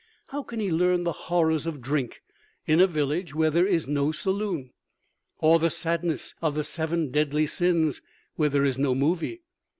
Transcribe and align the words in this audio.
How 0.29 0.41
can 0.41 0.59
he 0.59 0.71
learn 0.71 1.03
the 1.03 1.11
horrors 1.29 1.67
of 1.67 1.79
drink 1.79 2.23
in 2.65 2.79
a 2.79 2.87
village 2.87 3.35
where 3.35 3.51
there 3.51 3.67
is 3.67 3.87
no 3.87 4.11
saloon? 4.11 4.71
Or 5.37 5.59
the 5.59 5.69
sadness 5.69 6.33
of 6.41 6.55
the 6.55 6.63
seven 6.63 7.11
deadly 7.11 7.45
sins 7.45 8.01
where 8.33 8.49
there 8.49 8.65
is 8.65 8.79
no 8.79 8.95
movie? 8.95 9.41